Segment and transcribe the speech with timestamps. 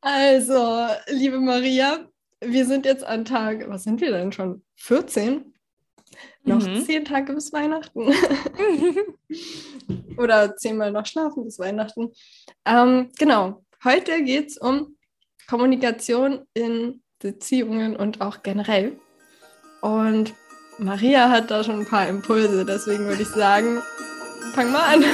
[0.00, 2.08] also, liebe Maria,
[2.40, 4.62] wir sind jetzt an Tag, was sind wir denn schon?
[4.76, 5.52] 14?
[6.44, 6.84] Noch mhm.
[6.84, 8.00] zehn Tage bis Weihnachten.
[10.16, 12.12] Oder zehnmal noch schlafen bis Weihnachten.
[12.64, 14.96] Ähm, genau, heute geht es um
[15.48, 18.98] Kommunikation in Beziehungen und auch generell.
[19.80, 20.34] Und
[20.78, 23.82] Maria hat da schon ein paar Impulse, deswegen würde ich sagen,
[24.54, 25.04] fang mal an.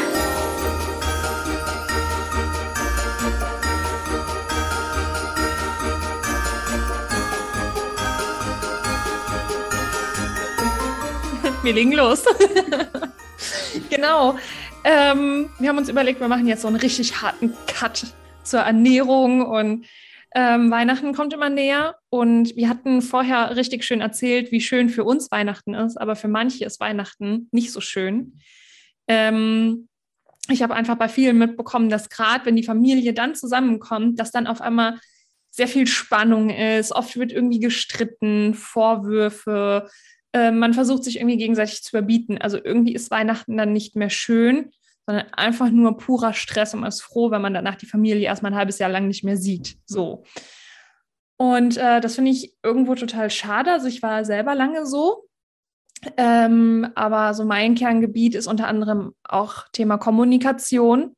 [11.64, 12.24] Wir legen los.
[13.90, 14.38] genau.
[14.84, 18.06] Ähm, wir haben uns überlegt, wir machen jetzt so einen richtig harten Cut
[18.42, 19.86] zur Ernährung und
[20.34, 25.04] ähm, Weihnachten kommt immer näher und wir hatten vorher richtig schön erzählt, wie schön für
[25.04, 28.40] uns Weihnachten ist, aber für manche ist Weihnachten nicht so schön.
[29.08, 29.88] Ähm,
[30.50, 34.46] ich habe einfach bei vielen mitbekommen, dass gerade wenn die Familie dann zusammenkommt, dass dann
[34.46, 34.98] auf einmal
[35.50, 36.92] sehr viel Spannung ist.
[36.92, 39.88] Oft wird irgendwie gestritten, Vorwürfe,
[40.34, 42.38] äh, man versucht sich irgendwie gegenseitig zu überbieten.
[42.38, 44.72] Also irgendwie ist Weihnachten dann nicht mehr schön,
[45.06, 48.52] sondern einfach nur purer Stress und man ist froh, wenn man danach die Familie erstmal
[48.52, 49.76] ein halbes Jahr lang nicht mehr sieht.
[49.86, 50.24] So.
[51.36, 53.70] Und äh, das finde ich irgendwo total schade.
[53.70, 55.28] Also ich war selber lange so.
[56.16, 61.14] Ähm, aber so mein Kerngebiet ist unter anderem auch Thema Kommunikation.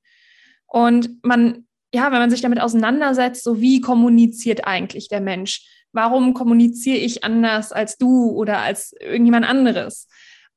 [0.67, 5.67] Und man, ja, wenn man sich damit auseinandersetzt, so wie kommuniziert eigentlich der Mensch?
[5.97, 10.08] Warum kommuniziere ich anders als du oder als irgendjemand anderes?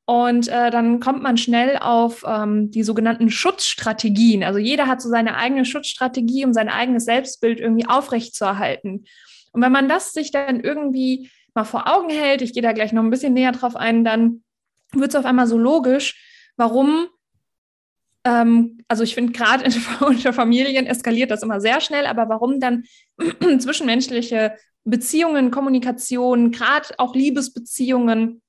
[0.06, 4.44] Und äh, dann kommt man schnell auf ähm, die sogenannten Schutzstrategien.
[4.44, 9.06] Also jeder hat so seine eigene Schutzstrategie, um sein eigenes Selbstbild irgendwie aufrechtzuerhalten.
[9.52, 12.92] Und wenn man das sich dann irgendwie mal vor Augen hält, ich gehe da gleich
[12.92, 14.44] noch ein bisschen näher drauf ein, dann
[14.94, 17.08] wird es auf einmal so logisch, warum
[18.26, 19.70] ähm, also ich finde gerade
[20.06, 22.84] unter Familien eskaliert das immer sehr schnell, aber warum dann
[23.60, 24.56] zwischenmenschliche
[24.90, 28.42] Beziehungen, Kommunikation, gerade auch Liebesbeziehungen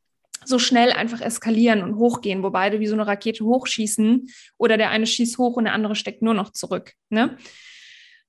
[0.44, 4.28] so schnell einfach eskalieren und hochgehen, wo beide wie so eine Rakete hochschießen
[4.58, 6.94] oder der eine schießt hoch und der andere steckt nur noch zurück.
[7.10, 7.36] Ne?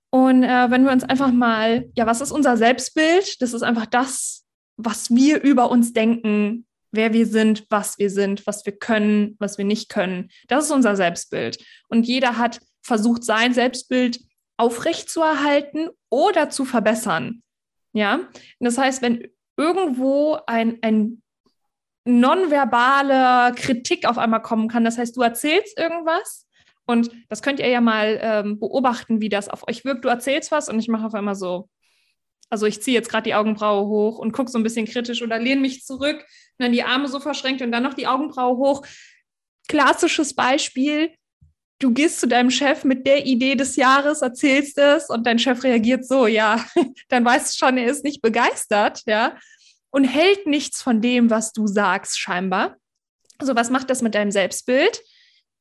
[0.10, 3.42] Und äh, wenn wir uns einfach mal, ja, was ist unser Selbstbild?
[3.42, 4.44] Das ist einfach das,
[4.76, 9.58] was wir über uns denken, wer wir sind, was wir sind, was wir können, was
[9.58, 10.30] wir nicht können.
[10.50, 11.64] Das ist unser Selbstbild.
[11.88, 14.20] Und jeder hat versucht, sein Selbstbild
[14.58, 17.42] aufrechtzuerhalten oder zu verbessern.
[17.94, 18.30] Ja,
[18.60, 21.22] das heißt, wenn irgendwo ein, ein
[22.06, 26.48] nonverbale Kritik auf einmal kommen kann, das heißt, du erzählst irgendwas
[26.86, 30.04] und das könnt ihr ja mal ähm, beobachten, wie das auf euch wirkt.
[30.04, 31.70] Du erzählst was und ich mache auf einmal so.
[32.50, 35.40] Also ich ziehe jetzt gerade die Augenbraue hoch und gucke so ein bisschen kritisch oder
[35.40, 38.86] lehne mich zurück und dann die Arme so verschränkt und dann noch die Augenbraue hoch.
[39.70, 41.14] Klassisches Beispiel,
[41.82, 45.64] du gehst zu deinem Chef mit der Idee des Jahres, erzählst es und dein Chef
[45.64, 46.64] reagiert so, ja,
[47.10, 49.38] dann weißt du schon, er ist nicht begeistert, ja,
[49.90, 52.78] und hält nichts von dem, was du sagst, scheinbar.
[53.42, 55.02] So, was macht das mit deinem Selbstbild?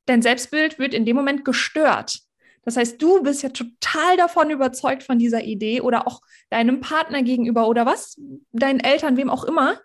[0.05, 2.19] Dein Selbstbild wird in dem Moment gestört.
[2.63, 6.21] Das heißt, du bist ja total davon überzeugt von dieser Idee oder auch
[6.51, 8.15] deinem Partner gegenüber oder was,
[8.51, 9.79] deinen Eltern, wem auch immer.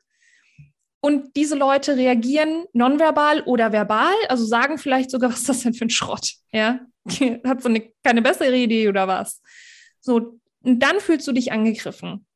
[1.07, 5.73] Und diese Leute reagieren nonverbal oder verbal, also sagen vielleicht sogar, was ist das denn
[5.73, 6.33] für ein Schrott?
[6.51, 6.81] Ja,
[7.45, 9.41] hat so eine, keine bessere Idee oder was?
[10.01, 12.27] So, und dann fühlst du dich angegriffen.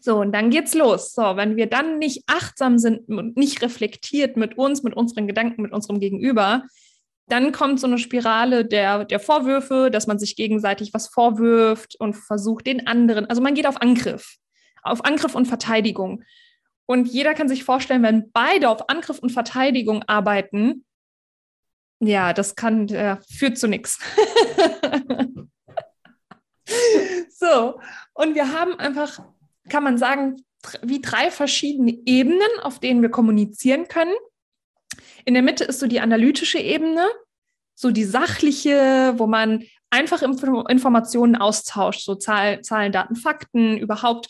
[0.00, 1.12] So, und dann geht's los.
[1.14, 5.62] So, wenn wir dann nicht achtsam sind und nicht reflektiert mit uns, mit unseren Gedanken,
[5.62, 6.64] mit unserem Gegenüber,
[7.28, 12.14] dann kommt so eine Spirale der, der Vorwürfe, dass man sich gegenseitig was vorwirft und
[12.14, 14.38] versucht, den anderen, also man geht auf Angriff,
[14.82, 16.24] auf Angriff und Verteidigung.
[16.86, 20.84] Und jeder kann sich vorstellen, wenn beide auf Angriff und Verteidigung arbeiten,
[21.98, 23.98] ja, das kann, äh, führt zu nichts.
[27.30, 27.80] so,
[28.14, 29.20] und wir haben einfach,
[29.68, 30.44] kann man sagen,
[30.82, 34.14] wie drei verschiedene Ebenen, auf denen wir kommunizieren können.
[35.24, 37.06] In der Mitte ist so die analytische Ebene,
[37.74, 44.28] so die sachliche, wo man einfach Informationen austauscht, so Zahl, Zahlen, Daten, Fakten, überhaupt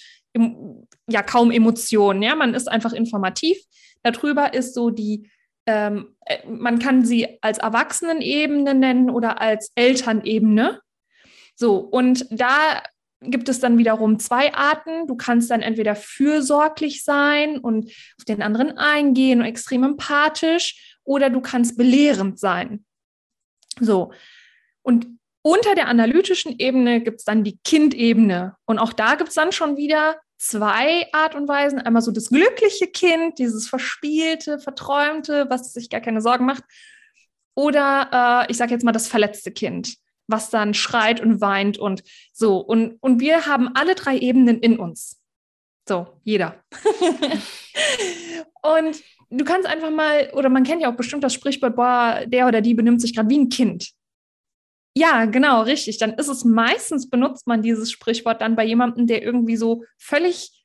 [1.09, 2.23] ja kaum Emotionen.
[2.23, 3.59] Ja, man ist einfach informativ.
[4.03, 5.31] Darüber ist so die,
[5.67, 10.81] ähm, äh, man kann sie als Erwachsenenebene nennen oder als Elternebene.
[11.55, 12.83] So, und da
[13.21, 15.07] gibt es dann wiederum zwei Arten.
[15.07, 21.31] Du kannst dann entweder fürsorglich sein und auf den anderen eingehen und extrem empathisch oder
[21.31, 22.85] du kannst belehrend sein.
[23.81, 24.13] So.
[24.83, 25.07] Und
[25.43, 28.57] unter der analytischen Ebene gibt es dann die Kindebene.
[28.67, 31.79] Und auch da gibt es dann schon wieder zwei Art und Weisen.
[31.79, 36.65] Einmal so das glückliche Kind, dieses verspielte, verträumte, was sich gar keine Sorgen macht.
[37.55, 39.97] oder äh, ich sage jetzt mal das verletzte Kind,
[40.29, 42.03] was dann schreit und weint und
[42.33, 42.59] so.
[42.59, 45.21] Und, und wir haben alle drei Ebenen in uns.
[45.89, 46.63] So, jeder.
[48.63, 52.47] und du kannst einfach mal, oder man kennt ja auch bestimmt das Sprichwort, boah, der
[52.49, 53.93] oder die benimmt sich gerade wie ein Kind.
[54.99, 55.99] Ja, genau, richtig.
[55.99, 60.65] Dann ist es meistens, benutzt man dieses Sprichwort dann bei jemandem, der irgendwie so völlig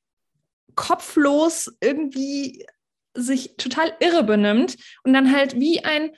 [0.74, 2.66] kopflos irgendwie
[3.13, 6.12] sich total irre benimmt und dann halt wie ein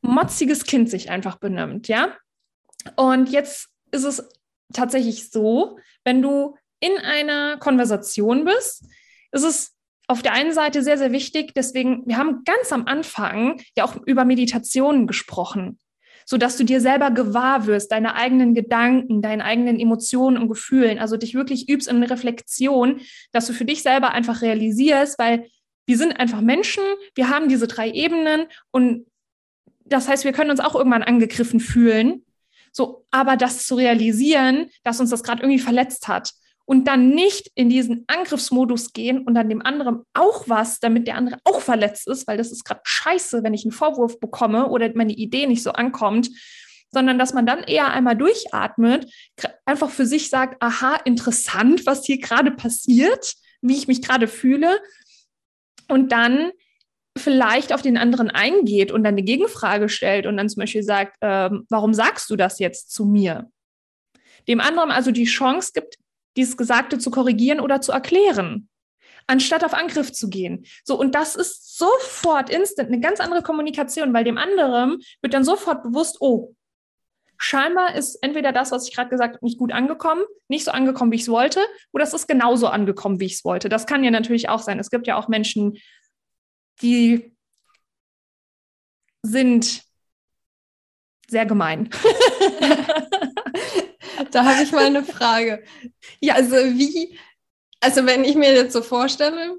[0.00, 2.16] motziges Kind sich einfach benimmt, ja?
[2.96, 4.26] Und jetzt ist es
[4.72, 8.86] tatsächlich so, wenn du in einer Konversation bist,
[9.30, 9.76] ist es
[10.06, 13.96] auf der einen Seite sehr, sehr wichtig, deswegen, wir haben ganz am Anfang ja auch
[14.06, 15.78] über Meditationen gesprochen,
[16.32, 21.18] sodass du dir selber gewahr wirst, deine eigenen Gedanken, deine eigenen Emotionen und Gefühlen, also
[21.18, 23.02] dich wirklich übst in Reflexion,
[23.32, 25.46] dass du für dich selber einfach realisierst, weil
[25.84, 26.82] wir sind einfach Menschen,
[27.14, 29.04] wir haben diese drei Ebenen und
[29.84, 32.24] das heißt, wir können uns auch irgendwann angegriffen fühlen.
[32.72, 36.32] So, aber das zu realisieren, dass uns das gerade irgendwie verletzt hat
[36.64, 41.16] und dann nicht in diesen Angriffsmodus gehen und dann dem anderen auch was, damit der
[41.16, 44.90] andere auch verletzt ist, weil das ist gerade scheiße, wenn ich einen Vorwurf bekomme oder
[44.94, 46.30] meine Idee nicht so ankommt,
[46.90, 49.10] sondern dass man dann eher einmal durchatmet,
[49.64, 54.80] einfach für sich sagt, aha, interessant, was hier gerade passiert, wie ich mich gerade fühle
[55.88, 56.52] und dann
[57.18, 61.16] vielleicht auf den anderen eingeht und dann eine Gegenfrage stellt und dann zum Beispiel sagt,
[61.20, 63.50] ähm, warum sagst du das jetzt zu mir?
[64.48, 65.96] Dem anderen also die Chance gibt,
[66.36, 68.68] dieses Gesagte zu korrigieren oder zu erklären,
[69.26, 70.64] anstatt auf Angriff zu gehen.
[70.84, 75.44] So, und das ist sofort instant eine ganz andere Kommunikation, weil dem anderen wird dann
[75.44, 76.54] sofort bewusst, oh,
[77.38, 81.10] scheinbar ist entweder das, was ich gerade gesagt habe, nicht gut angekommen, nicht so angekommen,
[81.12, 81.60] wie ich es wollte,
[81.92, 83.68] oder es ist genauso angekommen, wie ich es wollte.
[83.68, 84.78] Das kann ja natürlich auch sein.
[84.78, 85.76] Es gibt ja auch Menschen,
[86.80, 87.36] die
[89.22, 89.82] sind
[91.28, 91.90] sehr gemein.
[94.32, 95.64] da habe ich mal eine Frage.
[96.20, 97.18] Ja, also wie,
[97.80, 99.58] also wenn ich mir jetzt so vorstelle,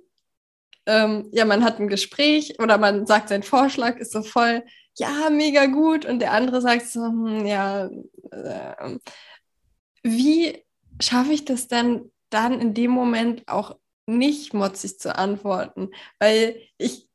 [0.85, 4.63] ähm, ja, man hat ein Gespräch oder man sagt, sein Vorschlag ist so voll,
[4.97, 6.05] ja, mega gut.
[6.05, 7.89] Und der andere sagt so, hm, ja,
[8.31, 8.97] äh,
[10.03, 10.63] wie
[11.01, 15.89] schaffe ich das denn dann in dem Moment auch nicht motzig zu antworten?
[16.19, 17.07] Weil ich,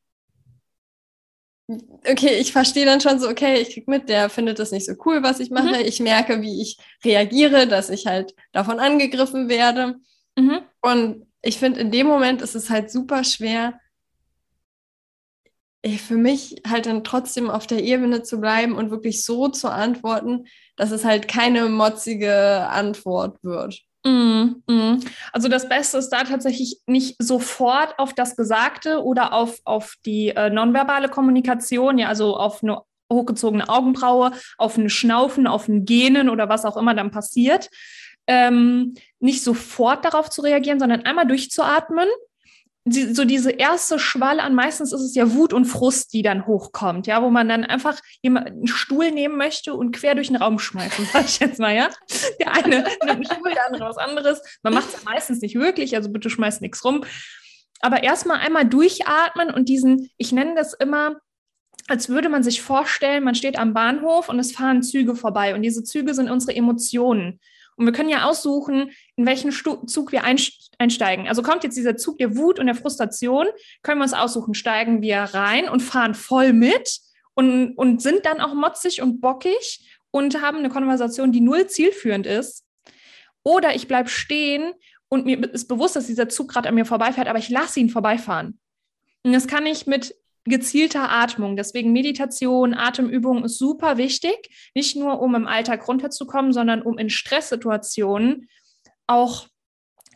[1.69, 4.94] okay, ich verstehe dann schon so, okay, ich krieg mit, der findet das nicht so
[5.05, 5.69] cool, was ich mache.
[5.69, 5.87] Mhm.
[5.87, 9.97] Ich merke, wie ich reagiere, dass ich halt davon angegriffen werde.
[10.37, 10.61] Mhm.
[10.81, 13.79] Und ich finde, in dem Moment ist es halt super schwer,
[15.87, 20.47] für mich halt dann trotzdem auf der Ebene zu bleiben und wirklich so zu antworten,
[20.76, 23.82] dass es halt keine motzige Antwort wird.
[24.05, 25.00] Mm, mm.
[25.33, 30.29] Also das Beste ist da tatsächlich nicht sofort auf das Gesagte oder auf, auf die
[30.29, 36.29] äh, nonverbale Kommunikation, ja, also auf eine hochgezogene Augenbraue, auf ein Schnaufen, auf ein Gähnen
[36.29, 37.71] oder was auch immer dann passiert,
[38.27, 42.09] ähm, nicht sofort darauf zu reagieren, sondern einmal durchzuatmen
[42.88, 46.46] die, so diese erste Schwall an, meistens ist es ja Wut und Frust, die dann
[46.46, 50.58] hochkommt, ja, wo man dann einfach einen Stuhl nehmen möchte und quer durch den Raum
[50.58, 51.88] schmeißen, sag ich jetzt mal, ja.
[52.40, 54.40] Der eine nimmt einen Stuhl, der andere was anderes.
[54.62, 57.05] Man macht es meistens nicht wirklich, also bitte schmeißt nichts rum.
[57.81, 61.20] Aber erstmal einmal durchatmen und diesen, ich nenne das immer,
[61.87, 65.62] als würde man sich vorstellen, man steht am Bahnhof und es fahren Züge vorbei und
[65.62, 67.40] diese Züge sind unsere Emotionen.
[67.78, 71.28] Und wir können ja aussuchen, in welchen Zug wir einsteigen.
[71.28, 73.47] Also kommt jetzt dieser Zug der Wut und der Frustration,
[73.82, 76.99] können wir uns aussuchen, steigen wir rein und fahren voll mit
[77.35, 82.26] und, und sind dann auch motzig und bockig und haben eine Konversation, die null zielführend
[82.26, 82.64] ist.
[83.44, 84.75] Oder ich bleibe stehen
[85.08, 87.90] und mir ist bewusst, dass dieser Zug gerade an mir vorbeifährt, aber ich lasse ihn
[87.90, 88.58] vorbeifahren.
[89.23, 90.16] Und das kann ich mit
[90.49, 91.57] gezielter Atmung.
[91.57, 97.11] Deswegen Meditation, Atemübung ist super wichtig, nicht nur um im Alltag runterzukommen, sondern um in
[97.11, 98.49] Stresssituationen
[99.07, 99.47] auch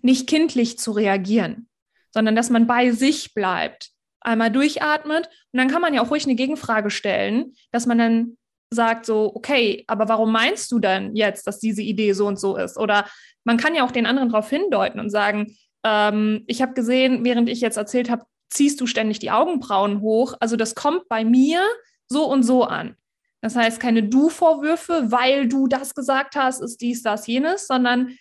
[0.02, 1.68] nicht kindlich zu reagieren,
[2.10, 6.24] sondern dass man bei sich bleibt, einmal durchatmet und dann kann man ja auch ruhig
[6.24, 8.36] eine Gegenfrage stellen, dass man dann
[8.70, 12.56] sagt so, okay, aber warum meinst du denn jetzt, dass diese Idee so und so
[12.56, 12.78] ist?
[12.78, 13.06] Oder
[13.44, 17.48] man kann ja auch den anderen darauf hindeuten und sagen, ähm, ich habe gesehen, während
[17.48, 20.34] ich jetzt erzählt habe, ziehst du ständig die Augenbrauen hoch.
[20.40, 21.62] Also das kommt bei mir
[22.08, 22.96] so und so an.
[23.40, 28.16] Das heißt, keine Du-Vorwürfe, weil du das gesagt hast, ist dies, das, jenes, sondern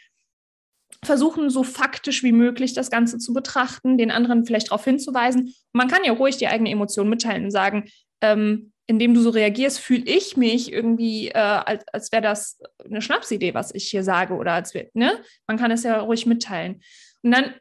[1.03, 5.53] versuchen so faktisch wie möglich das Ganze zu betrachten, den anderen vielleicht darauf hinzuweisen.
[5.73, 7.89] man kann ja ruhig die eigene Emotion mitteilen und sagen,
[8.21, 13.01] ähm, indem du so reagierst, fühle ich mich irgendwie, äh, als, als wäre das eine
[13.01, 15.19] Schnapsidee, was ich hier sage oder als wäre, ne?
[15.47, 16.81] Man kann es ja ruhig mitteilen.
[17.23, 17.53] Und dann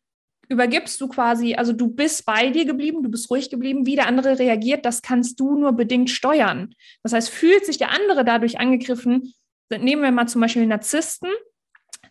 [0.50, 4.08] übergibst du quasi, also du bist bei dir geblieben, du bist ruhig geblieben, wie der
[4.08, 6.74] andere reagiert, das kannst du nur bedingt steuern.
[7.04, 9.32] Das heißt, fühlt sich der andere dadurch angegriffen,
[9.70, 11.30] nehmen wir mal zum Beispiel Narzissten.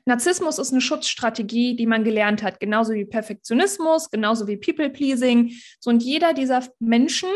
[0.05, 5.51] Narzissmus ist eine Schutzstrategie, die man gelernt hat, genauso wie Perfektionismus, genauso wie People-Pleasing.
[5.81, 7.29] So, und jeder dieser Menschen,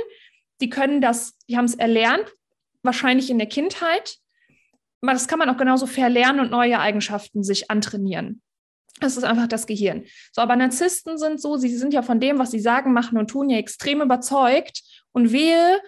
[0.62, 2.33] die können das, die haben es erlernt,
[2.81, 4.15] wahrscheinlich in der Kindheit.
[5.01, 8.41] Das kann man auch genauso verlernen und neue Eigenschaften sich antrainieren.
[9.00, 10.05] Das ist einfach das Gehirn.
[10.31, 13.29] So, aber Narzissten sind so, sie sind ja von dem, was sie sagen, machen und
[13.29, 14.81] tun, ja extrem überzeugt.
[15.12, 15.79] Und wehe,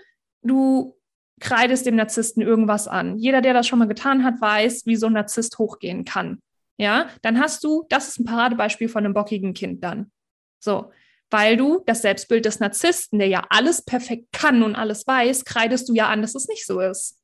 [0.42, 0.96] du
[1.40, 3.18] kreidest dem Narzissten irgendwas an.
[3.18, 6.42] Jeder, der das schon mal getan hat, weiß, wie so ein Narzisst hochgehen kann.
[6.78, 10.12] Ja, dann hast du, das ist ein Paradebeispiel von einem bockigen Kind dann.
[10.60, 10.92] So,
[11.30, 15.90] weil du das Selbstbild des Narzissten, der ja alles perfekt kann und alles weiß, kreidest
[15.90, 17.22] du ja an, dass es nicht so ist.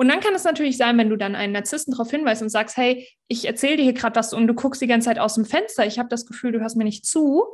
[0.00, 2.78] Und dann kann es natürlich sein, wenn du dann einen Narzissten darauf hinweist und sagst,
[2.78, 5.44] hey, ich erzähle dir hier gerade was und du guckst die ganze Zeit aus dem
[5.44, 7.44] Fenster, ich habe das Gefühl, du hörst mir nicht zu,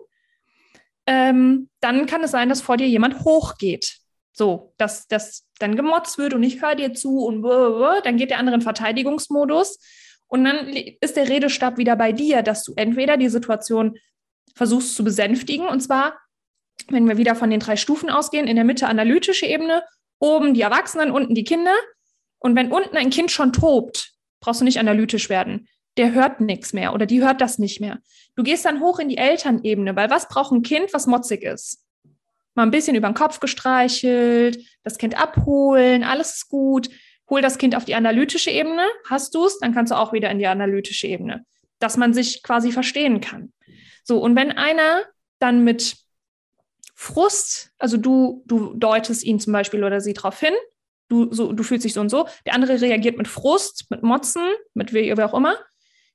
[1.09, 3.97] ähm, dann kann es sein, dass vor dir jemand hochgeht.
[4.31, 8.39] So, dass das dann gemotzt wird und ich höre dir zu und dann geht der
[8.39, 9.81] andere in Verteidigungsmodus.
[10.29, 13.99] Und dann ist der Redestab wieder bei dir, dass du entweder die Situation
[14.55, 16.17] versuchst zu besänftigen, und zwar,
[16.91, 19.83] wenn wir wieder von den drei Stufen ausgehen, in der Mitte analytische Ebene,
[20.21, 21.75] oben die Erwachsenen, unten die Kinder.
[22.47, 25.69] Und wenn unten ein Kind schon tobt, brauchst du nicht analytisch werden.
[25.99, 27.99] Der hört nichts mehr oder die hört das nicht mehr.
[28.35, 31.85] Du gehst dann hoch in die Elternebene, weil was braucht ein Kind, was motzig ist?
[32.55, 36.89] Mal ein bisschen über den Kopf gestreichelt, das Kind abholen, alles ist gut
[37.29, 40.31] hol das Kind auf die analytische Ebene, hast du es, dann kannst du auch wieder
[40.31, 41.45] in die analytische Ebene,
[41.79, 43.53] dass man sich quasi verstehen kann.
[44.05, 45.03] So, und wenn einer
[45.39, 45.97] dann mit
[46.95, 50.55] Frust, also du, du deutest ihn zum Beispiel oder sie darauf hin,
[51.09, 54.43] du, so, du fühlst dich so und so, der andere reagiert mit Frust, mit Motzen,
[54.75, 55.57] mit wie, wie auch immer,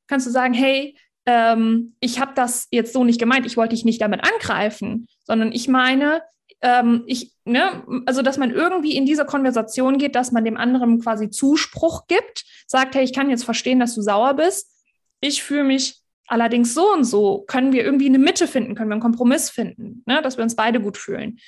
[0.07, 3.86] kannst du sagen, hey, ähm, ich habe das jetzt so nicht gemeint, ich wollte dich
[3.86, 6.21] nicht damit angreifen, sondern ich meine,
[6.62, 11.00] ähm, ich, ne, also dass man irgendwie in diese Konversation geht, dass man dem anderen
[11.01, 14.71] quasi Zuspruch gibt, sagt, hey, ich kann jetzt verstehen, dass du sauer bist.
[15.21, 17.43] Ich fühle mich allerdings so und so.
[17.48, 18.75] Können wir irgendwie eine Mitte finden?
[18.75, 21.39] Können wir einen Kompromiss finden, ne, dass wir uns beide gut fühlen?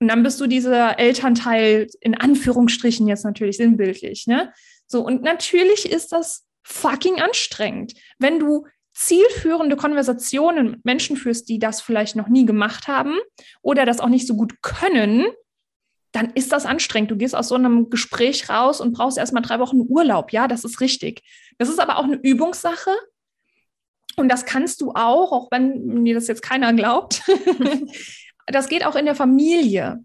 [0.00, 4.52] Und dann bist du dieser Elternteil in Anführungsstrichen jetzt natürlich sinnbildlich, ne?
[4.86, 11.58] So, und natürlich ist das fucking anstrengend, wenn du zielführende Konversationen mit Menschen führst, die
[11.58, 13.16] das vielleicht noch nie gemacht haben
[13.62, 15.26] oder das auch nicht so gut können,
[16.12, 17.10] dann ist das anstrengend.
[17.10, 20.32] Du gehst aus so einem Gespräch raus und brauchst erstmal drei Wochen Urlaub.
[20.32, 21.22] Ja, das ist richtig.
[21.58, 22.90] Das ist aber auch eine Übungssache.
[24.16, 27.22] Und das kannst du auch, auch wenn mir das jetzt keiner glaubt.
[28.52, 30.04] das geht auch in der Familie.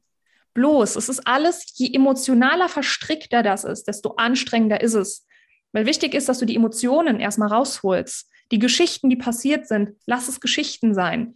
[0.54, 5.26] Bloß, es ist alles, je emotionaler verstrickter das ist, desto anstrengender ist es.
[5.72, 8.30] Weil wichtig ist, dass du die Emotionen erstmal rausholst.
[8.52, 11.34] Die Geschichten, die passiert sind, lass es Geschichten sein.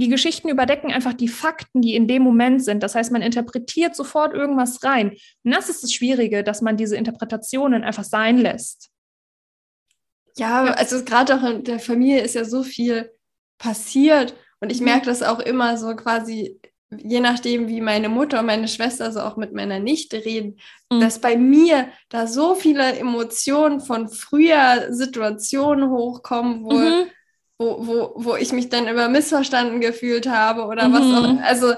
[0.00, 2.82] Die Geschichten überdecken einfach die Fakten, die in dem Moment sind.
[2.82, 5.10] Das heißt, man interpretiert sofort irgendwas rein.
[5.44, 8.90] Und das ist das Schwierige, dass man diese Interpretationen einfach sein lässt.
[10.38, 13.12] Ja, also gerade auch in der Familie ist ja so viel
[13.58, 14.34] passiert.
[14.60, 14.86] Und ich mhm.
[14.86, 16.60] merke das auch immer so quasi
[16.96, 20.58] je nachdem, wie meine Mutter und meine Schwester so auch mit meiner Nichte reden,
[20.90, 21.00] mhm.
[21.00, 27.06] dass bei mir da so viele Emotionen von früher Situationen hochkommen, wo, mhm.
[27.58, 30.92] wo, wo, wo ich mich dann über missverstanden gefühlt habe oder mhm.
[30.92, 31.42] was auch.
[31.42, 31.74] Also,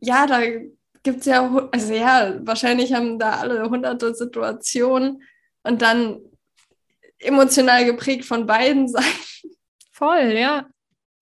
[0.00, 0.40] ja, da
[1.02, 5.22] gibt es ja, also ja, wahrscheinlich haben da alle hunderte Situationen
[5.62, 6.20] und dann
[7.18, 9.56] emotional geprägt von beiden Seiten.
[9.92, 10.66] Voll, ja.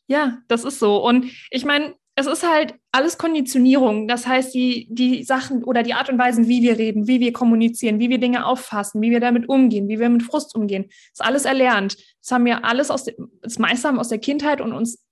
[0.07, 1.05] Ja, das ist so.
[1.05, 4.07] Und ich meine, es ist halt alles Konditionierung.
[4.07, 7.33] Das heißt, die, die Sachen oder die Art und Weise, wie wir reden, wie wir
[7.33, 11.25] kommunizieren, wie wir Dinge auffassen, wie wir damit umgehen, wie wir mit Frust umgehen, ist
[11.25, 11.97] alles erlernt.
[12.21, 13.07] Das haben wir alles aus,
[13.41, 15.03] das meiste haben aus der Kindheit und uns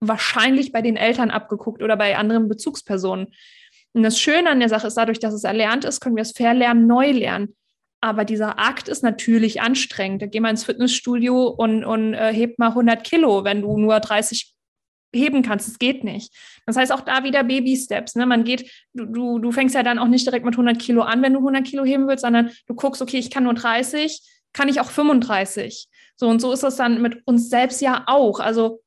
[0.00, 3.28] wahrscheinlich bei den Eltern abgeguckt oder bei anderen Bezugspersonen.
[3.92, 6.32] Und das Schöne an der Sache ist, dadurch, dass es erlernt ist, können wir es
[6.32, 7.56] verlernen, neu lernen.
[8.00, 10.22] Aber dieser Akt ist natürlich anstrengend.
[10.22, 13.98] Da geh mal ins Fitnessstudio und, und äh, hebt mal 100 Kilo, wenn du nur
[13.98, 14.54] 30
[15.14, 15.68] heben kannst.
[15.68, 16.32] Es geht nicht.
[16.66, 18.14] Das heißt auch da wieder Baby-Steps.
[18.14, 18.26] Ne?
[18.26, 21.22] Man geht, du, du, du fängst ja dann auch nicht direkt mit 100 Kilo an,
[21.22, 24.20] wenn du 100 Kilo heben willst, sondern du guckst, okay, ich kann nur 30,
[24.52, 25.88] kann ich auch 35.
[26.16, 28.40] So und so ist das dann mit uns selbst ja auch.
[28.40, 28.80] Also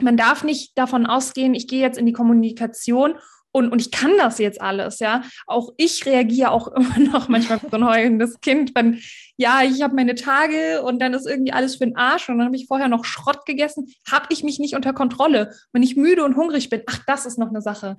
[0.00, 3.14] man darf nicht davon ausgehen, ich gehe jetzt in die Kommunikation
[3.50, 5.22] und, und ich kann das jetzt alles, ja.
[5.46, 9.00] Auch ich reagiere auch immer noch manchmal wie so ein heulendes Kind, wenn,
[9.36, 12.46] ja, ich habe meine Tage und dann ist irgendwie alles für den Arsch und dann
[12.46, 15.54] habe ich vorher noch Schrott gegessen, habe ich mich nicht unter Kontrolle.
[15.72, 17.96] Wenn ich müde und hungrig bin, ach, das ist noch eine Sache.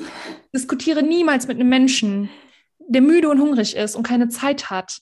[0.56, 2.30] Diskutiere niemals mit einem Menschen,
[2.80, 5.00] der müde und hungrig ist und keine Zeit hat.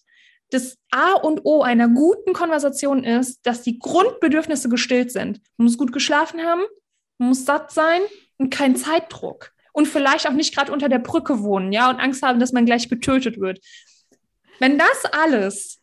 [0.50, 5.42] das A und O einer guten Konversation ist, dass die Grundbedürfnisse gestillt sind.
[5.58, 6.62] Man muss gut geschlafen haben,
[7.18, 8.01] man muss satt sein
[8.38, 9.51] und kein Zeitdruck.
[9.77, 12.65] Und vielleicht auch nicht gerade unter der Brücke wohnen, ja, und Angst haben, dass man
[12.65, 13.60] gleich getötet wird.
[14.57, 15.77] Wenn das alles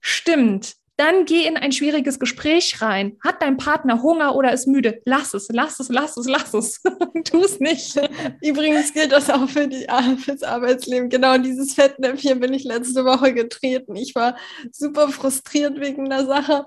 [0.00, 3.18] stimmt, dann geh in ein schwieriges Gespräch rein.
[3.22, 5.00] Hat dein Partner Hunger oder ist müde?
[5.04, 6.82] Lass es, lass es, lass es, lass es.
[7.24, 7.94] tu es nicht.
[8.42, 9.70] Übrigens gilt das auch für
[10.24, 11.08] fürs Arbeitsleben.
[11.08, 13.94] Genau dieses Fettnäpfchen bin ich letzte Woche getreten.
[13.94, 14.36] Ich war
[14.72, 16.66] super frustriert wegen der Sache.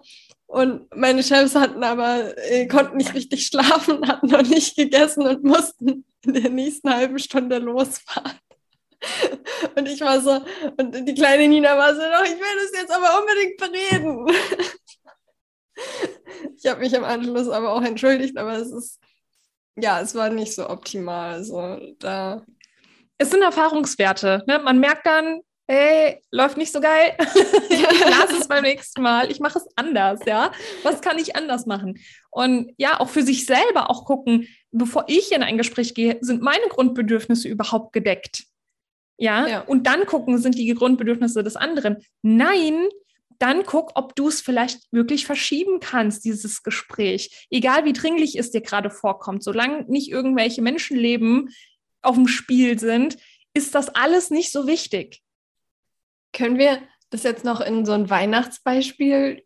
[0.50, 5.44] Und meine Chefs hatten aber, äh, konnten nicht richtig schlafen, hatten noch nicht gegessen und
[5.44, 8.34] mussten in der nächsten halben Stunde losfahren.
[9.76, 10.44] Und ich war so,
[10.78, 14.28] und die kleine Nina war so, doch, ich will das jetzt aber unbedingt bereden.
[16.58, 19.00] Ich habe mich im Anschluss aber auch entschuldigt, aber es ist,
[19.78, 21.36] ja, es war nicht so optimal.
[21.36, 22.46] Also da.
[23.18, 24.44] Es sind Erfahrungswerte.
[24.46, 24.60] Ne?
[24.60, 27.16] Man merkt dann, hey, läuft nicht so geil.
[27.70, 29.30] ich lasse es beim nächsten Mal.
[29.30, 30.52] Ich mache es anders, ja.
[30.82, 32.00] Was kann ich anders machen?
[32.32, 36.42] Und ja, auch für sich selber auch gucken, bevor ich in ein Gespräch gehe, sind
[36.42, 38.46] meine Grundbedürfnisse überhaupt gedeckt?
[39.18, 39.48] Ja?
[39.48, 39.62] ja.
[39.62, 41.98] Und dann gucken, sind die Grundbedürfnisse des anderen.
[42.24, 42.88] Nein,
[43.38, 47.48] dann guck, ob du es vielleicht wirklich verschieben kannst, dieses Gespräch.
[47.52, 51.50] Egal wie dringlich es dir gerade vorkommt, solange nicht irgendwelche Menschenleben
[52.02, 53.18] auf dem Spiel sind,
[53.54, 55.22] ist das alles nicht so wichtig.
[56.34, 59.44] Können wir das jetzt noch in so ein Weihnachtsbeispiel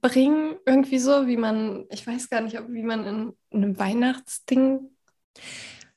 [0.00, 0.56] bringen?
[0.66, 4.90] Irgendwie so, wie man, ich weiß gar nicht, ob, wie man in, in einem Weihnachtsding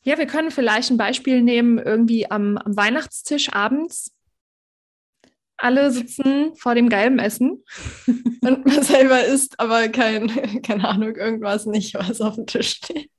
[0.07, 4.13] ja, wir können vielleicht ein Beispiel nehmen, irgendwie am, am Weihnachtstisch abends.
[5.57, 7.61] Alle sitzen vor dem geilen Essen.
[8.41, 13.11] Und man selber isst, aber kein, keine Ahnung, irgendwas nicht, was auf dem Tisch steht.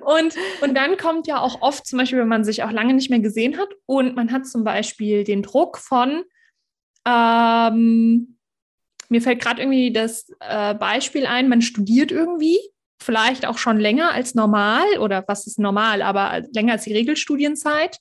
[0.00, 3.10] Und, und dann kommt ja auch oft, zum Beispiel, wenn man sich auch lange nicht
[3.10, 6.24] mehr gesehen hat und man hat zum Beispiel den Druck von,
[7.06, 8.38] ähm,
[9.08, 12.58] mir fällt gerade irgendwie das äh, Beispiel ein, man studiert irgendwie
[13.00, 17.98] vielleicht auch schon länger als normal oder was ist normal, aber länger als die Regelstudienzeit.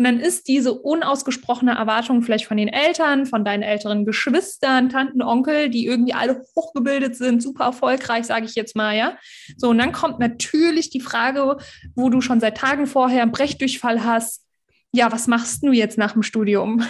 [0.00, 5.20] Und dann ist diese unausgesprochene Erwartung vielleicht von den Eltern, von deinen älteren Geschwistern, Tanten,
[5.20, 9.18] Onkel, die irgendwie alle hochgebildet sind, super erfolgreich, sage ich jetzt mal, ja.
[9.58, 11.58] So, und dann kommt natürlich die Frage,
[11.94, 14.46] wo du schon seit Tagen vorher einen Brechdurchfall hast.
[14.90, 16.82] Ja, was machst du jetzt nach dem Studium?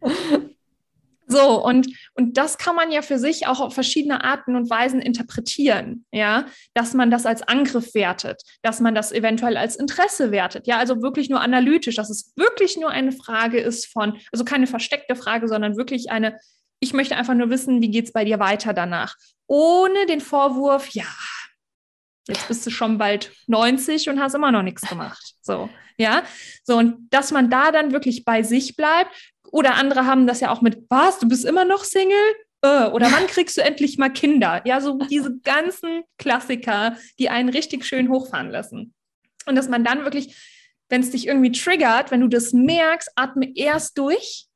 [1.30, 5.00] So, und, und das kann man ja für sich auch auf verschiedene Arten und Weisen
[5.00, 10.66] interpretieren, ja, dass man das als Angriff wertet, dass man das eventuell als Interesse wertet,
[10.66, 14.66] ja, also wirklich nur analytisch, dass es wirklich nur eine Frage ist von, also keine
[14.66, 16.36] versteckte Frage, sondern wirklich eine,
[16.80, 19.14] ich möchte einfach nur wissen, wie geht es bei dir weiter danach,
[19.46, 21.06] ohne den Vorwurf, ja,
[22.26, 26.24] jetzt bist du schon bald 90 und hast immer noch nichts gemacht, so, ja,
[26.64, 29.14] so, und dass man da dann wirklich bei sich bleibt
[29.50, 32.16] oder andere haben das ja auch mit, was, du bist immer noch Single?
[32.62, 34.62] Äh, oder wann kriegst du endlich mal Kinder?
[34.64, 38.94] Ja, so diese ganzen Klassiker, die einen richtig schön hochfahren lassen.
[39.46, 40.36] Und dass man dann wirklich,
[40.88, 44.46] wenn es dich irgendwie triggert, wenn du das merkst, atme erst durch,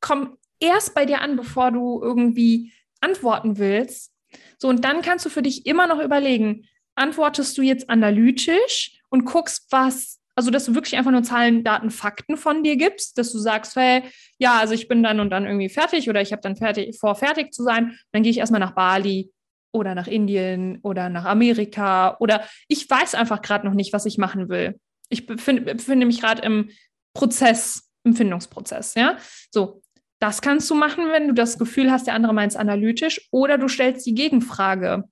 [0.00, 4.12] komm erst bei dir an, bevor du irgendwie antworten willst.
[4.58, 9.24] So, und dann kannst du für dich immer noch überlegen, antwortest du jetzt analytisch und
[9.24, 13.30] guckst, was also, dass du wirklich einfach nur Zahlen, Daten, Fakten von dir gibst, dass
[13.30, 14.02] du sagst, hey,
[14.38, 17.14] ja, also ich bin dann und dann irgendwie fertig oder ich habe dann fertig, vor,
[17.14, 17.96] fertig zu sein.
[18.10, 19.30] Dann gehe ich erstmal nach Bali
[19.72, 24.18] oder nach Indien oder nach Amerika oder ich weiß einfach gerade noch nicht, was ich
[24.18, 24.80] machen will.
[25.10, 26.70] Ich befinde, befinde mich gerade im
[27.14, 29.18] Prozess, im Findungsprozess, ja.
[29.52, 29.80] So,
[30.18, 33.58] das kannst du machen, wenn du das Gefühl hast, der andere meint es analytisch oder
[33.58, 35.04] du stellst die Gegenfrage,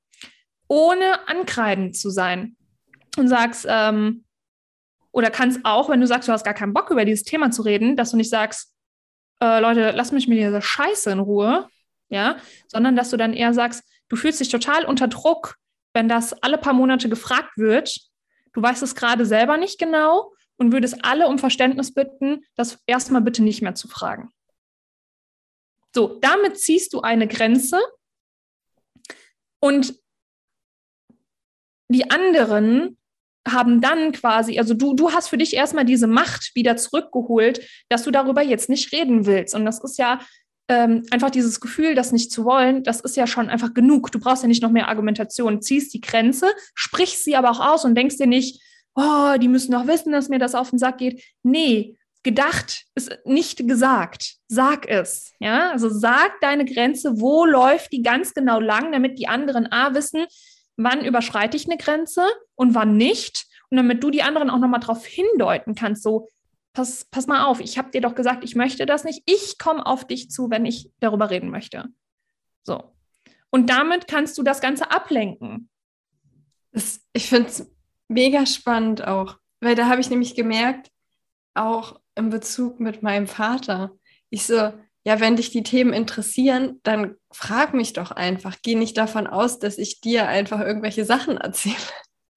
[0.66, 2.57] ohne ankreidend zu sein
[3.16, 4.25] und sagst, ähm,
[5.12, 7.62] oder kannst auch, wenn du sagst, du hast gar keinen Bock über dieses Thema zu
[7.62, 8.75] reden, dass du nicht sagst,
[9.42, 11.68] äh, Leute, lass mich mit dieser Scheiße in Ruhe,
[12.09, 12.37] ja,
[12.68, 15.57] sondern dass du dann eher sagst, du fühlst dich total unter Druck,
[15.94, 17.99] wenn das alle paar Monate gefragt wird.
[18.53, 23.23] Du weißt es gerade selber nicht genau und würdest alle um Verständnis bitten, das erstmal
[23.23, 24.31] bitte nicht mehr zu fragen.
[25.94, 27.81] So, damit ziehst du eine Grenze
[29.61, 29.94] und
[31.88, 33.00] die anderen
[33.48, 38.03] haben dann quasi, also du, du hast für dich erstmal diese Macht wieder zurückgeholt, dass
[38.03, 39.55] du darüber jetzt nicht reden willst.
[39.55, 40.20] Und das ist ja
[40.68, 44.12] ähm, einfach dieses Gefühl, das nicht zu wollen, das ist ja schon einfach genug.
[44.12, 45.62] Du brauchst ja nicht noch mehr Argumentation.
[45.62, 48.62] Ziehst die Grenze, sprichst sie aber auch aus und denkst dir nicht,
[48.94, 51.24] oh, die müssen doch wissen, dass mir das auf den Sack geht.
[51.42, 54.37] Nee, gedacht ist nicht gesagt.
[54.48, 55.33] Sag es.
[55.40, 59.94] Ja, also sag deine Grenze, wo läuft die ganz genau lang, damit die anderen A
[59.94, 60.26] wissen,
[60.83, 62.23] wann überschreite ich eine Grenze
[62.55, 63.47] und wann nicht.
[63.71, 66.29] Und damit du die anderen auch nochmal darauf hindeuten kannst, so,
[66.73, 69.23] pass, pass mal auf, ich habe dir doch gesagt, ich möchte das nicht.
[69.27, 71.87] Ich komme auf dich zu, wenn ich darüber reden möchte.
[72.62, 72.93] So.
[73.51, 75.69] Und damit kannst du das Ganze ablenken.
[76.73, 77.71] Das, ich finde es
[78.09, 80.90] mega spannend auch, weil da habe ich nämlich gemerkt,
[81.55, 83.93] auch im Bezug mit meinem Vater,
[84.31, 84.73] ich so,
[85.05, 88.57] ja, wenn dich die Themen interessieren, dann frag mich doch einfach.
[88.63, 91.77] Geh nicht davon aus, dass ich dir einfach irgendwelche Sachen erzähle.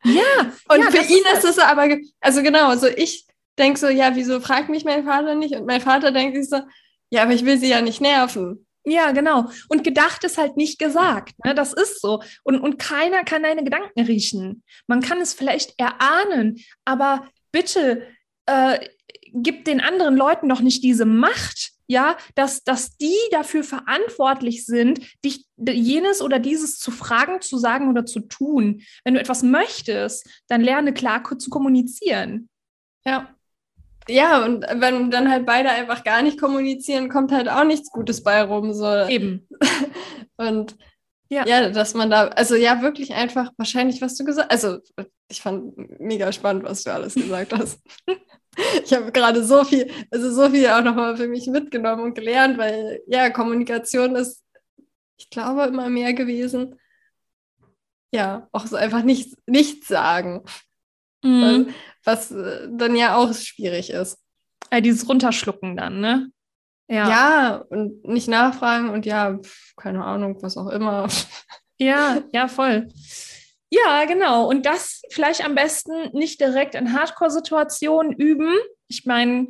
[0.03, 0.21] Ja.
[0.69, 3.25] Und ja, für ihn ist ist es aber, also genau, so ich
[3.57, 5.55] denke so, ja, wieso fragt mich mein Vater nicht?
[5.55, 6.61] Und mein Vater denkt sich so,
[7.09, 8.65] ja, aber ich will sie ja nicht nerven.
[8.85, 9.49] Ja, genau.
[9.69, 11.33] Und gedacht ist halt nicht gesagt.
[11.45, 11.55] Ne?
[11.55, 12.21] Das ist so.
[12.43, 14.63] Und, und keiner kann deine Gedanken riechen.
[14.87, 18.07] Man kann es vielleicht erahnen, aber bitte
[18.45, 18.79] äh,
[19.31, 24.99] gib den anderen Leuten doch nicht diese Macht, ja, dass, dass die dafür verantwortlich sind,
[25.23, 28.81] dich jenes oder dieses zu fragen, zu sagen oder zu tun.
[29.03, 32.49] Wenn du etwas möchtest, dann lerne klar zu kommunizieren.
[33.05, 33.29] Ja.
[34.09, 38.21] Ja, und wenn dann halt beide einfach gar nicht kommunizieren, kommt halt auch nichts Gutes
[38.21, 38.73] bei rum.
[38.73, 39.05] So.
[39.07, 39.47] Eben.
[40.35, 40.75] Und
[41.29, 41.45] ja.
[41.47, 44.65] ja, dass man da, also ja, wirklich einfach wahrscheinlich, was du gesagt hast.
[44.65, 44.81] Also,
[45.29, 47.79] ich fand mega spannend, was du alles gesagt hast.
[48.83, 52.57] ich habe gerade so viel, also so viel auch nochmal für mich mitgenommen und gelernt,
[52.57, 54.43] weil ja, Kommunikation ist,
[55.17, 56.79] ich glaube, immer mehr gewesen.
[58.13, 60.43] Ja, auch so einfach nichts, nichts sagen.
[61.23, 61.73] Mhm.
[62.03, 64.19] Was, was dann ja auch schwierig ist.
[64.71, 66.31] Ja, dieses Runterschlucken dann, ne?
[66.89, 67.09] Ja.
[67.09, 69.39] ja, und nicht nachfragen und ja,
[69.77, 71.07] keine Ahnung, was auch immer.
[71.79, 72.89] Ja, ja, voll.
[73.73, 74.47] Ja, genau.
[74.47, 78.53] Und das vielleicht am besten nicht direkt in Hardcore-Situationen üben.
[78.87, 79.47] Ich meine,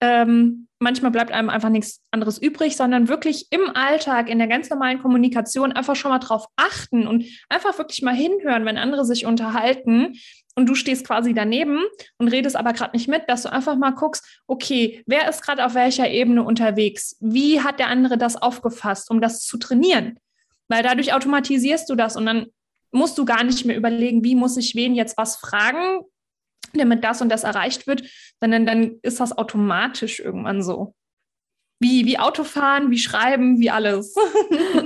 [0.00, 4.70] ähm, manchmal bleibt einem einfach nichts anderes übrig, sondern wirklich im Alltag, in der ganz
[4.70, 9.24] normalen Kommunikation einfach schon mal drauf achten und einfach wirklich mal hinhören, wenn andere sich
[9.24, 10.14] unterhalten
[10.56, 11.78] und du stehst quasi daneben
[12.18, 15.64] und redest aber gerade nicht mit, dass du einfach mal guckst, okay, wer ist gerade
[15.64, 17.16] auf welcher Ebene unterwegs?
[17.20, 20.18] Wie hat der andere das aufgefasst, um das zu trainieren?
[20.66, 22.46] Weil dadurch automatisierst du das und dann
[22.92, 26.00] musst du gar nicht mehr überlegen, wie muss ich wen jetzt was fragen,
[26.74, 28.02] damit das und das erreicht wird,
[28.40, 30.94] sondern dann ist das automatisch irgendwann so.
[31.82, 34.14] Wie, wie Autofahren, wie Schreiben, wie alles.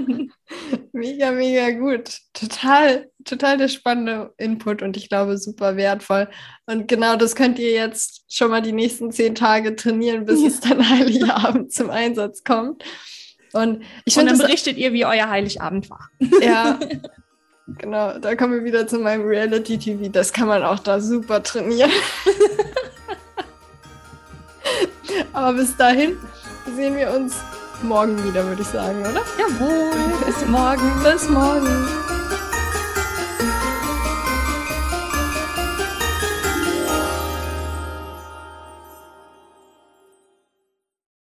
[0.92, 2.20] mega, mega gut.
[2.32, 6.28] Total, total der spannende Input und ich glaube super wertvoll.
[6.66, 10.46] Und genau das könnt ihr jetzt schon mal die nächsten zehn Tage trainieren, bis ja.
[10.46, 12.84] es dann Heiligabend zum Einsatz kommt.
[13.52, 14.32] Und ich finde.
[14.32, 16.10] Und dann berichtet ihr, wie euer Heiligabend war.
[16.40, 16.78] Ja,
[17.66, 20.10] Genau, da kommen wir wieder zu meinem Reality-TV.
[20.10, 21.90] Das kann man auch da super trainieren.
[25.32, 26.18] Aber bis dahin
[26.76, 27.36] sehen wir uns
[27.82, 29.22] morgen wieder, würde ich sagen, oder?
[29.38, 29.90] Jawohl,
[30.26, 30.92] bis morgen.
[31.02, 32.03] Bis morgen.